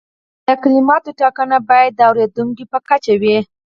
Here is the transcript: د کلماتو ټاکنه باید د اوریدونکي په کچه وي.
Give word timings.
د 0.47 0.49
کلماتو 0.63 1.09
ټاکنه 1.19 1.57
باید 1.69 1.91
د 1.95 2.01
اوریدونکي 2.09 2.63
په 2.71 2.77
کچه 2.87 3.13
وي. 3.21 3.37